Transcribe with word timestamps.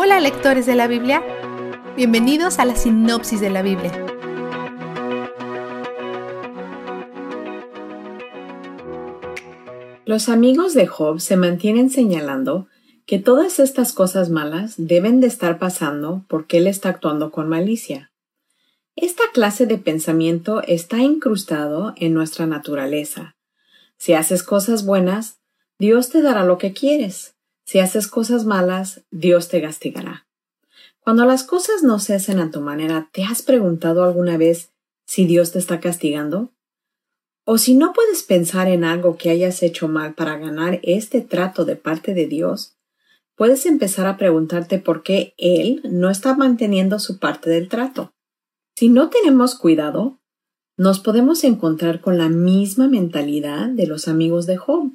Hola 0.00 0.20
lectores 0.20 0.64
de 0.64 0.76
la 0.76 0.86
Biblia, 0.86 1.24
bienvenidos 1.96 2.60
a 2.60 2.64
la 2.64 2.76
sinopsis 2.76 3.40
de 3.40 3.50
la 3.50 3.62
Biblia. 3.62 3.90
Los 10.06 10.28
amigos 10.28 10.74
de 10.74 10.86
Job 10.86 11.18
se 11.18 11.36
mantienen 11.36 11.90
señalando 11.90 12.68
que 13.06 13.18
todas 13.18 13.58
estas 13.58 13.92
cosas 13.92 14.30
malas 14.30 14.74
deben 14.76 15.18
de 15.18 15.26
estar 15.26 15.58
pasando 15.58 16.24
porque 16.28 16.58
él 16.58 16.68
está 16.68 16.90
actuando 16.90 17.32
con 17.32 17.48
malicia. 17.48 18.12
Esta 18.94 19.24
clase 19.34 19.66
de 19.66 19.78
pensamiento 19.78 20.62
está 20.62 20.98
incrustado 20.98 21.92
en 21.96 22.14
nuestra 22.14 22.46
naturaleza. 22.46 23.34
Si 23.96 24.12
haces 24.12 24.44
cosas 24.44 24.86
buenas, 24.86 25.40
Dios 25.80 26.08
te 26.10 26.22
dará 26.22 26.44
lo 26.44 26.56
que 26.56 26.72
quieres. 26.72 27.34
Si 27.68 27.80
haces 27.80 28.08
cosas 28.08 28.46
malas, 28.46 29.02
Dios 29.10 29.48
te 29.48 29.60
castigará. 29.60 30.26
Cuando 31.00 31.26
las 31.26 31.44
cosas 31.44 31.82
no 31.82 31.98
se 31.98 32.14
hacen 32.14 32.40
a 32.40 32.50
tu 32.50 32.62
manera, 32.62 33.10
¿te 33.12 33.24
has 33.24 33.42
preguntado 33.42 34.04
alguna 34.04 34.38
vez 34.38 34.70
si 35.04 35.26
Dios 35.26 35.52
te 35.52 35.58
está 35.58 35.78
castigando? 35.78 36.50
O 37.44 37.58
si 37.58 37.74
no 37.74 37.92
puedes 37.92 38.22
pensar 38.22 38.68
en 38.68 38.84
algo 38.84 39.18
que 39.18 39.28
hayas 39.28 39.62
hecho 39.62 39.86
mal 39.86 40.14
para 40.14 40.38
ganar 40.38 40.80
este 40.82 41.20
trato 41.20 41.66
de 41.66 41.76
parte 41.76 42.14
de 42.14 42.26
Dios, 42.26 42.78
puedes 43.36 43.66
empezar 43.66 44.06
a 44.06 44.16
preguntarte 44.16 44.78
por 44.78 45.02
qué 45.02 45.34
Él 45.36 45.82
no 45.84 46.08
está 46.08 46.34
manteniendo 46.34 46.98
su 46.98 47.18
parte 47.18 47.50
del 47.50 47.68
trato. 47.68 48.14
Si 48.76 48.88
no 48.88 49.10
tenemos 49.10 49.54
cuidado, 49.54 50.18
nos 50.78 51.00
podemos 51.00 51.44
encontrar 51.44 52.00
con 52.00 52.16
la 52.16 52.30
misma 52.30 52.88
mentalidad 52.88 53.68
de 53.68 53.86
los 53.86 54.08
amigos 54.08 54.46
de 54.46 54.56
Job, 54.56 54.90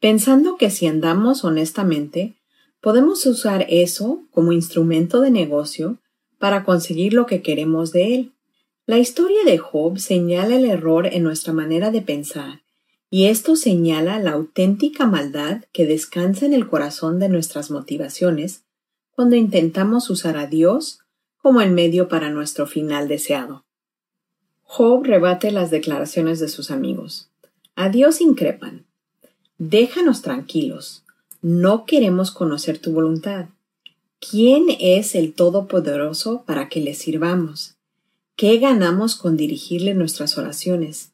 pensando 0.00 0.56
que 0.56 0.70
si 0.70 0.86
andamos 0.86 1.44
honestamente, 1.44 2.34
podemos 2.80 3.24
usar 3.26 3.66
eso 3.68 4.22
como 4.30 4.52
instrumento 4.52 5.20
de 5.20 5.30
negocio 5.30 5.98
para 6.38 6.64
conseguir 6.64 7.12
lo 7.12 7.26
que 7.26 7.42
queremos 7.42 7.92
de 7.92 8.14
él. 8.14 8.32
La 8.86 8.98
historia 8.98 9.44
de 9.44 9.58
Job 9.58 9.98
señala 9.98 10.56
el 10.56 10.64
error 10.64 11.06
en 11.06 11.22
nuestra 11.22 11.52
manera 11.52 11.90
de 11.90 12.02
pensar, 12.02 12.62
y 13.10 13.26
esto 13.26 13.56
señala 13.56 14.18
la 14.18 14.32
auténtica 14.32 15.06
maldad 15.06 15.64
que 15.72 15.84
descansa 15.86 16.46
en 16.46 16.54
el 16.54 16.68
corazón 16.68 17.18
de 17.18 17.28
nuestras 17.28 17.70
motivaciones 17.70 18.62
cuando 19.10 19.36
intentamos 19.36 20.08
usar 20.08 20.36
a 20.38 20.46
Dios 20.46 21.00
como 21.36 21.60
el 21.60 21.72
medio 21.72 22.08
para 22.08 22.30
nuestro 22.30 22.66
final 22.66 23.08
deseado. 23.08 23.64
Job 24.62 25.04
rebate 25.04 25.50
las 25.50 25.70
declaraciones 25.70 26.38
de 26.38 26.48
sus 26.48 26.70
amigos. 26.70 27.30
A 27.74 27.88
Dios 27.88 28.20
increpan. 28.20 28.86
Déjanos 29.60 30.22
tranquilos. 30.22 31.04
No 31.42 31.84
queremos 31.84 32.30
conocer 32.30 32.78
tu 32.78 32.92
voluntad. 32.92 33.50
¿Quién 34.18 34.64
es 34.80 35.14
el 35.14 35.34
Todopoderoso 35.34 36.44
para 36.46 36.70
que 36.70 36.80
le 36.80 36.94
sirvamos? 36.94 37.74
¿Qué 38.36 38.56
ganamos 38.56 39.16
con 39.16 39.36
dirigirle 39.36 39.92
nuestras 39.92 40.38
oraciones? 40.38 41.12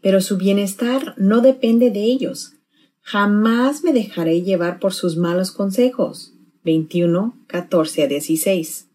Pero 0.00 0.20
su 0.20 0.38
bienestar 0.38 1.14
no 1.18 1.40
depende 1.40 1.92
de 1.92 2.02
ellos. 2.02 2.54
Jamás 3.00 3.84
me 3.84 3.92
dejaré 3.92 4.42
llevar 4.42 4.80
por 4.80 4.92
sus 4.92 5.16
malos 5.16 5.52
consejos. 5.52 6.32
21, 6.64 7.38
14 7.46 8.02
a 8.02 8.06
16. 8.08 8.88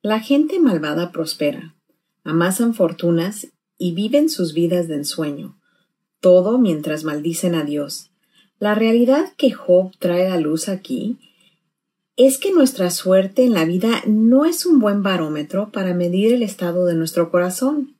La 0.00 0.20
gente 0.20 0.58
malvada 0.58 1.12
prospera, 1.12 1.76
amasan 2.24 2.72
fortunas 2.72 3.48
y 3.76 3.92
viven 3.92 4.30
sus 4.30 4.54
vidas 4.54 4.88
de 4.88 4.94
ensueño 4.94 5.58
todo 6.20 6.58
mientras 6.58 7.04
maldicen 7.04 7.54
a 7.54 7.64
Dios. 7.64 8.10
La 8.58 8.74
realidad 8.74 9.32
que 9.36 9.52
Job 9.52 9.92
trae 9.98 10.28
a 10.28 10.38
luz 10.38 10.68
aquí 10.68 11.18
es 12.16 12.38
que 12.38 12.52
nuestra 12.52 12.90
suerte 12.90 13.44
en 13.44 13.52
la 13.52 13.66
vida 13.66 14.02
no 14.06 14.46
es 14.46 14.64
un 14.64 14.78
buen 14.78 15.02
barómetro 15.02 15.70
para 15.70 15.92
medir 15.92 16.32
el 16.32 16.42
estado 16.42 16.86
de 16.86 16.94
nuestro 16.94 17.30
corazón. 17.30 17.96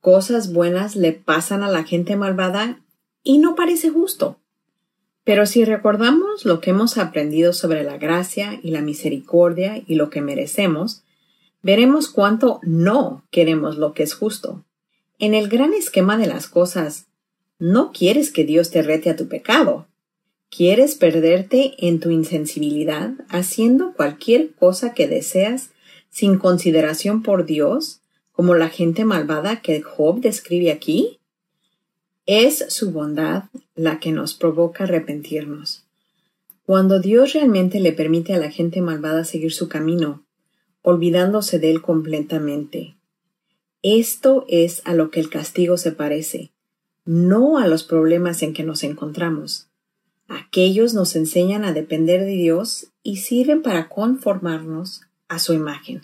Cosas 0.00 0.52
buenas 0.52 0.96
le 0.96 1.12
pasan 1.12 1.62
a 1.62 1.70
la 1.70 1.84
gente 1.84 2.16
malvada 2.16 2.80
y 3.22 3.38
no 3.38 3.54
parece 3.54 3.90
justo. 3.90 4.38
Pero 5.22 5.46
si 5.46 5.64
recordamos 5.64 6.44
lo 6.44 6.60
que 6.60 6.70
hemos 6.70 6.98
aprendido 6.98 7.52
sobre 7.52 7.84
la 7.84 7.96
gracia 7.96 8.60
y 8.62 8.72
la 8.72 8.82
misericordia 8.82 9.82
y 9.86 9.94
lo 9.94 10.10
que 10.10 10.20
merecemos, 10.20 11.04
veremos 11.62 12.08
cuánto 12.08 12.60
no 12.62 13.24
queremos 13.30 13.78
lo 13.78 13.94
que 13.94 14.02
es 14.02 14.14
justo. 14.14 14.64
En 15.18 15.32
el 15.32 15.48
gran 15.48 15.72
esquema 15.72 16.18
de 16.18 16.26
las 16.26 16.48
cosas, 16.48 17.06
no 17.58 17.92
quieres 17.92 18.30
que 18.30 18.44
Dios 18.44 18.70
te 18.70 18.82
rete 18.82 19.10
a 19.10 19.16
tu 19.16 19.28
pecado. 19.28 19.86
Quieres 20.50 20.94
perderte 20.94 21.74
en 21.78 22.00
tu 22.00 22.10
insensibilidad 22.10 23.14
haciendo 23.28 23.92
cualquier 23.94 24.54
cosa 24.54 24.94
que 24.94 25.08
deseas 25.08 25.70
sin 26.10 26.38
consideración 26.38 27.22
por 27.22 27.44
Dios, 27.44 28.00
como 28.30 28.54
la 28.54 28.68
gente 28.68 29.04
malvada 29.04 29.60
que 29.62 29.82
Job 29.82 30.20
describe 30.20 30.70
aquí? 30.70 31.18
Es 32.26 32.64
su 32.68 32.92
bondad 32.92 33.44
la 33.74 33.98
que 33.98 34.12
nos 34.12 34.34
provoca 34.34 34.84
arrepentirnos. 34.84 35.84
Cuando 36.64 37.00
Dios 37.00 37.32
realmente 37.34 37.80
le 37.80 37.92
permite 37.92 38.32
a 38.32 38.38
la 38.38 38.50
gente 38.50 38.80
malvada 38.80 39.24
seguir 39.24 39.52
su 39.52 39.68
camino, 39.68 40.24
olvidándose 40.82 41.58
de 41.58 41.70
él 41.70 41.82
completamente. 41.82 42.96
Esto 43.82 44.46
es 44.48 44.82
a 44.84 44.94
lo 44.94 45.10
que 45.10 45.20
el 45.20 45.28
castigo 45.28 45.76
se 45.76 45.92
parece, 45.92 46.53
no 47.04 47.58
a 47.58 47.66
los 47.66 47.84
problemas 47.84 48.42
en 48.42 48.52
que 48.52 48.64
nos 48.64 48.82
encontramos. 48.82 49.68
Aquellos 50.28 50.94
nos 50.94 51.16
enseñan 51.16 51.64
a 51.64 51.72
depender 51.72 52.20
de 52.20 52.32
Dios 52.32 52.88
y 53.02 53.18
sirven 53.18 53.62
para 53.62 53.88
conformarnos 53.88 55.02
a 55.28 55.38
su 55.38 55.52
imagen. 55.52 56.02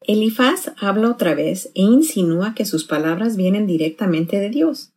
Elifaz 0.00 0.72
habla 0.80 1.10
otra 1.10 1.34
vez 1.34 1.66
e 1.74 1.82
insinúa 1.82 2.54
que 2.54 2.64
sus 2.64 2.84
palabras 2.84 3.36
vienen 3.36 3.66
directamente 3.66 4.38
de 4.38 4.50
Dios. 4.50 4.92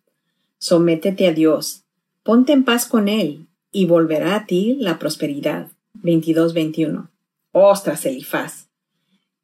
Sométete 0.59 1.27
a 1.27 1.33
Dios, 1.33 1.83
ponte 2.23 2.53
en 2.53 2.63
paz 2.63 2.85
con 2.85 3.07
Él, 3.07 3.47
y 3.71 3.85
volverá 3.85 4.35
a 4.35 4.45
ti 4.45 4.77
la 4.79 4.99
prosperidad. 4.99 5.67
22-21. 6.03 7.09
Ostras, 7.51 8.05
Elifaz. 8.05 8.67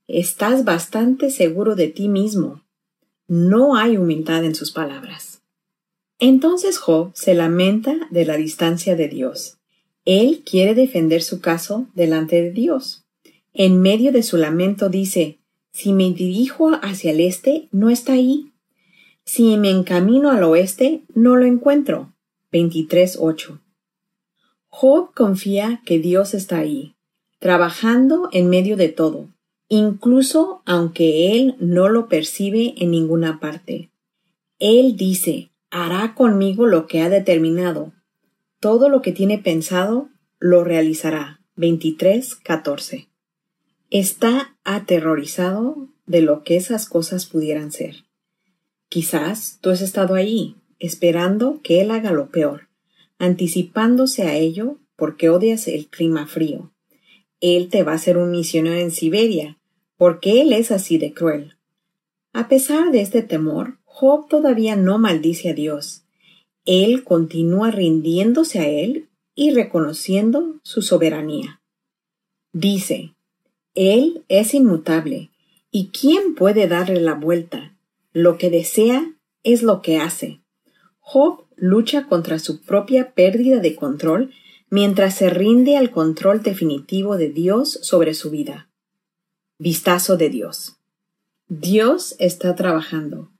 Estás 0.08 0.64
bastante 0.66 1.32
seguro 1.32 1.76
de 1.76 1.88
ti 1.88 2.08
mismo. 2.08 2.62
No 3.28 3.76
hay 3.76 3.98
humildad 3.98 4.44
en 4.44 4.54
sus 4.54 4.72
palabras. 4.72 5.35
Entonces 6.20 6.78
Job 6.78 7.12
se 7.14 7.34
lamenta 7.34 8.08
de 8.10 8.26
la 8.26 8.38
distancia 8.38 8.96
de 8.96 9.10
Dios. 9.10 9.58
Él 10.06 10.44
quiere 10.46 10.76
defender 10.76 11.22
su 11.22 11.42
caso 11.42 11.88
delante 11.94 12.42
de 12.42 12.52
Dios. 12.52 13.06
En 13.54 13.82
medio 13.82 14.12
de 14.12 14.24
su 14.24 14.38
lamento 14.38 14.90
dice, 14.90 15.40
si 15.72 15.92
me 15.92 16.12
dirijo 16.12 16.72
hacia 16.82 17.12
el 17.12 17.20
este, 17.20 17.68
no 17.72 17.90
está 17.90 18.14
ahí. 18.14 18.54
Si 19.26 19.58
me 19.58 19.72
encamino 19.72 20.32
al 20.32 20.44
oeste, 20.44 21.04
no 21.14 21.36
lo 21.36 21.46
encuentro. 21.46 22.14
23.8. 22.52 23.60
Job 24.70 25.14
confía 25.14 25.82
que 25.86 26.00
Dios 26.00 26.34
está 26.34 26.60
ahí, 26.60 26.96
trabajando 27.40 28.30
en 28.32 28.50
medio 28.50 28.78
de 28.78 28.90
todo, 28.90 29.30
incluso 29.68 30.62
aunque 30.66 31.32
él 31.32 31.56
no 31.60 31.90
lo 31.90 32.08
percibe 32.08 32.76
en 32.78 32.92
ninguna 32.92 33.40
parte. 33.40 33.90
Él 34.60 34.96
dice, 34.96 35.50
hará 35.76 36.14
conmigo 36.16 36.68
lo 36.68 36.88
que 36.88 37.02
ha 37.02 37.10
determinado. 37.10 37.92
Todo 38.62 38.88
lo 38.88 39.02
que 39.02 39.12
tiene 39.12 39.38
pensado 39.38 40.08
lo 40.40 40.64
realizará. 40.64 41.42
23.14. 41.58 43.10
Está 43.90 44.56
aterrorizado 44.64 45.90
de 46.06 46.22
lo 46.22 46.44
que 46.44 46.56
esas 46.56 46.88
cosas 46.88 47.26
pudieran 47.26 47.74
ser. 47.74 48.06
Quizás 48.88 49.58
tú 49.60 49.70
has 49.70 49.82
estado 49.82 50.16
allí, 50.16 50.56
esperando 50.80 51.60
que 51.62 51.82
él 51.82 51.92
haga 51.92 52.12
lo 52.12 52.30
peor, 52.30 52.70
anticipándose 53.20 54.24
a 54.24 54.36
ello 54.36 54.80
porque 54.96 55.30
odias 55.30 55.68
el 55.68 55.88
clima 55.88 56.26
frío. 56.26 56.72
Él 57.42 57.68
te 57.68 57.84
va 57.84 57.94
a 57.94 57.98
ser 57.98 58.18
un 58.18 58.32
misionero 58.32 58.78
en 58.78 58.92
Siberia, 58.92 59.58
porque 59.98 60.42
él 60.42 60.54
es 60.54 60.72
así 60.72 60.98
de 60.98 61.14
cruel. 61.14 61.58
A 62.32 62.48
pesar 62.48 62.92
de 62.92 63.02
este 63.02 63.24
temor, 63.24 63.78
Job 63.98 64.28
todavía 64.28 64.76
no 64.76 65.00
maldice 65.00 65.52
a 65.52 65.54
Dios. 65.54 66.04
Él 66.66 67.06
continúa 67.06 67.72
rindiéndose 67.72 68.60
a 68.60 68.68
Él 68.68 69.08
y 69.36 69.52
reconociendo 69.52 70.60
su 70.64 70.82
soberanía. 70.82 71.62
Dice, 72.52 73.16
Él 73.74 74.26
es 74.28 74.54
inmutable, 74.54 75.32
¿y 75.72 75.92
quién 75.92 76.36
puede 76.36 76.68
darle 76.68 77.00
la 77.00 77.14
vuelta? 77.14 77.78
Lo 78.12 78.38
que 78.38 78.50
desea 78.50 79.14
es 79.44 79.64
lo 79.64 79.82
que 79.82 79.96
hace. 79.96 80.42
Job 81.00 81.46
lucha 81.56 82.08
contra 82.10 82.38
su 82.40 82.60
propia 82.64 83.14
pérdida 83.14 83.62
de 83.62 83.76
control 83.76 84.34
mientras 84.70 85.16
se 85.16 85.30
rinde 85.30 85.78
al 85.78 85.92
control 85.92 86.44
definitivo 86.44 87.16
de 87.16 87.30
Dios 87.30 87.80
sobre 87.82 88.14
su 88.14 88.30
vida. 88.30 88.70
Vistazo 89.58 90.18
de 90.18 90.30
Dios. 90.30 90.76
Dios 91.48 92.18
está 92.20 92.56
trabajando 92.56 93.32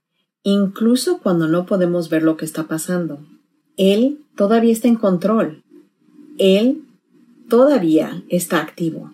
incluso 0.52 1.18
cuando 1.18 1.48
no 1.48 1.66
podemos 1.66 2.08
ver 2.08 2.22
lo 2.22 2.36
que 2.36 2.44
está 2.44 2.68
pasando. 2.68 3.18
Él 3.76 4.20
todavía 4.36 4.72
está 4.72 4.86
en 4.86 4.94
control. 4.94 5.64
Él 6.38 6.84
todavía 7.48 8.22
está 8.28 8.60
activo. 8.60 9.10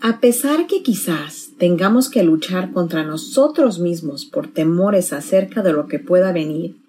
A 0.00 0.18
pesar 0.20 0.66
que 0.66 0.82
quizás 0.82 1.50
tengamos 1.58 2.08
que 2.08 2.22
luchar 2.22 2.72
contra 2.72 3.04
nosotros 3.04 3.80
mismos 3.80 4.24
por 4.24 4.48
temores 4.48 5.12
acerca 5.12 5.62
de 5.62 5.74
lo 5.74 5.88
que 5.88 5.98
pueda 5.98 6.32
venir, 6.32 6.80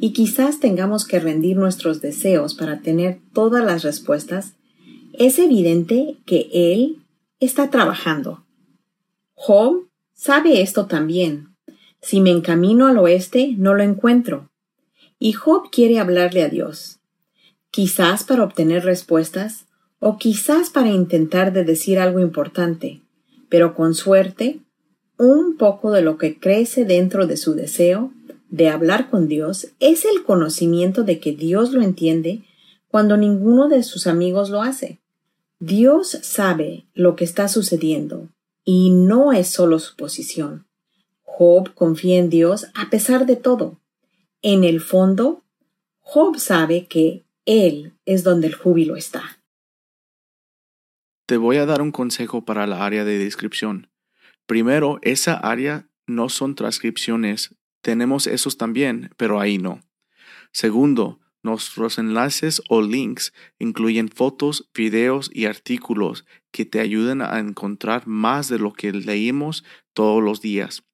y 0.00 0.12
quizás 0.12 0.60
tengamos 0.60 1.04
que 1.04 1.18
rendir 1.18 1.56
nuestros 1.56 2.00
deseos 2.00 2.54
para 2.54 2.82
tener 2.82 3.18
todas 3.32 3.64
las 3.64 3.82
respuestas, 3.82 4.54
es 5.12 5.40
evidente 5.40 6.18
que 6.24 6.48
Él 6.52 7.02
está 7.40 7.68
trabajando. 7.68 8.44
Job 9.34 9.88
sabe 10.14 10.62
esto 10.62 10.86
también. 10.86 11.51
Si 12.02 12.20
me 12.20 12.30
encamino 12.30 12.88
al 12.88 12.98
oeste, 12.98 13.54
no 13.56 13.74
lo 13.74 13.82
encuentro. 13.82 14.50
Y 15.18 15.32
Job 15.32 15.70
quiere 15.70 16.00
hablarle 16.00 16.42
a 16.42 16.48
Dios. 16.48 16.98
Quizás 17.70 18.24
para 18.24 18.44
obtener 18.44 18.84
respuestas, 18.84 19.66
o 20.00 20.18
quizás 20.18 20.68
para 20.68 20.88
intentar 20.88 21.52
de 21.52 21.64
decir 21.64 22.00
algo 22.00 22.18
importante, 22.18 23.02
pero 23.48 23.76
con 23.76 23.94
suerte, 23.94 24.58
un 25.16 25.56
poco 25.56 25.92
de 25.92 26.02
lo 26.02 26.18
que 26.18 26.40
crece 26.40 26.84
dentro 26.84 27.28
de 27.28 27.36
su 27.36 27.54
deseo 27.54 28.12
de 28.50 28.68
hablar 28.68 29.08
con 29.08 29.28
Dios 29.28 29.68
es 29.78 30.04
el 30.04 30.24
conocimiento 30.24 31.04
de 31.04 31.20
que 31.20 31.32
Dios 31.32 31.72
lo 31.72 31.82
entiende 31.82 32.42
cuando 32.88 33.16
ninguno 33.16 33.68
de 33.68 33.84
sus 33.84 34.08
amigos 34.08 34.50
lo 34.50 34.60
hace. 34.60 35.00
Dios 35.60 36.18
sabe 36.22 36.84
lo 36.94 37.14
que 37.14 37.24
está 37.24 37.46
sucediendo 37.46 38.28
y 38.64 38.90
no 38.90 39.32
es 39.32 39.48
solo 39.48 39.78
su 39.78 39.94
posición. 39.94 40.66
Job 41.42 41.74
confía 41.74 42.18
en 42.18 42.30
Dios 42.30 42.68
a 42.72 42.88
pesar 42.88 43.26
de 43.26 43.34
todo. 43.34 43.80
En 44.42 44.62
el 44.62 44.80
fondo, 44.80 45.42
Job 45.98 46.38
sabe 46.38 46.86
que 46.86 47.24
Él 47.46 47.94
es 48.04 48.22
donde 48.22 48.46
el 48.46 48.54
júbilo 48.54 48.94
está. 48.94 49.42
Te 51.26 51.36
voy 51.38 51.56
a 51.56 51.66
dar 51.66 51.82
un 51.82 51.90
consejo 51.90 52.44
para 52.44 52.68
la 52.68 52.86
área 52.86 53.04
de 53.04 53.18
descripción. 53.18 53.90
Primero, 54.46 55.00
esa 55.02 55.34
área 55.34 55.88
no 56.06 56.28
son 56.28 56.54
transcripciones. 56.54 57.56
Tenemos 57.80 58.28
esos 58.28 58.56
también, 58.56 59.10
pero 59.16 59.40
ahí 59.40 59.58
no. 59.58 59.80
Segundo, 60.52 61.18
nuestros 61.42 61.98
enlaces 61.98 62.62
o 62.68 62.82
links 62.82 63.32
incluyen 63.58 64.08
fotos, 64.08 64.70
videos 64.74 65.28
y 65.34 65.46
artículos 65.46 66.24
que 66.52 66.64
te 66.66 66.78
ayudan 66.78 67.20
a 67.20 67.40
encontrar 67.40 68.06
más 68.06 68.48
de 68.48 68.60
lo 68.60 68.72
que 68.72 68.92
leímos 68.92 69.64
todos 69.92 70.22
los 70.22 70.40
días. 70.40 70.84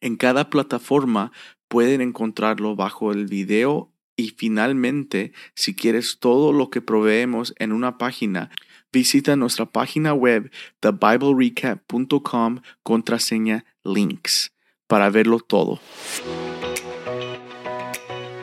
En 0.00 0.16
cada 0.16 0.48
plataforma 0.50 1.32
pueden 1.68 2.00
encontrarlo 2.00 2.74
bajo 2.74 3.12
el 3.12 3.26
video 3.26 3.92
y 4.16 4.30
finalmente, 4.30 5.32
si 5.54 5.74
quieres 5.74 6.18
todo 6.18 6.52
lo 6.52 6.70
que 6.70 6.80
proveemos 6.80 7.54
en 7.58 7.72
una 7.72 7.98
página, 7.98 8.50
visita 8.92 9.36
nuestra 9.36 9.66
página 9.66 10.12
web 10.12 10.50
thebiblerecap.com 10.80 12.60
contraseña 12.82 13.64
links 13.84 14.52
para 14.86 15.10
verlo 15.10 15.38
todo. 15.40 15.80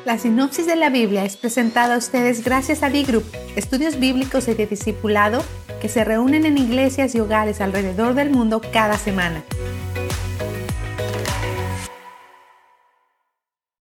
La 0.06 0.18
sinopsis 0.18 0.65
de 0.65 0.77
la 0.77 0.89
Biblia 0.89 1.25
es 1.25 1.36
presentada 1.36 1.95
a 1.95 1.98
ustedes 1.98 2.44
gracias 2.45 2.81
a 2.81 2.89
B-Group, 2.89 3.25
estudios 3.57 4.00
bíblicos 4.00 4.48
y 4.48 4.54
de 4.54 4.65
discipulado 4.65 5.44
que 5.81 5.89
se 5.89 6.06
reúnen 6.06 6.45
en 6.45 6.57
iglesias 6.57 7.13
y 7.13 7.19
hogares 7.19 7.59
alrededor 7.62 8.13
del 8.13 8.30
mundo 8.30 8.62
cada 8.71 8.98
semana. 8.98 9.44